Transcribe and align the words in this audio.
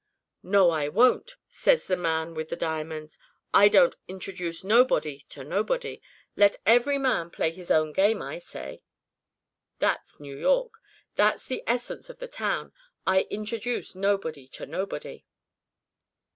'No, 0.41 0.71
I 0.71 0.89
won't,' 0.89 1.35
says 1.47 1.85
the 1.85 1.95
man 1.95 2.33
with 2.33 2.49
the 2.49 2.55
diamonds, 2.55 3.19
'I 3.53 3.67
don't 3.67 3.95
introduce 4.07 4.63
nobody 4.63 5.19
to 5.29 5.43
nobody. 5.43 6.01
Let 6.35 6.55
every 6.65 6.97
man 6.97 7.29
play 7.29 7.51
his 7.51 7.69
own 7.69 7.93
game, 7.93 8.19
I 8.19 8.39
say.' 8.39 8.81
That's 9.77 10.19
New 10.19 10.35
York. 10.39 10.73
That's 11.17 11.45
the 11.45 11.61
essence 11.67 12.09
of 12.09 12.17
the 12.17 12.27
town. 12.27 12.73
'I 13.05 13.27
introduce 13.29 13.93
nobody 13.93 14.47
to 14.47 14.65
nobody.'" 14.65 15.23